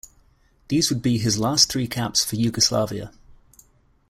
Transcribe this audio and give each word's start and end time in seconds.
These 0.69 0.89
would 0.89 1.03
be 1.03 1.19
his 1.19 1.37
last 1.37 1.69
three 1.71 1.87
caps 1.87 2.23
for 2.25 2.35
Yugoslavia. 2.35 3.11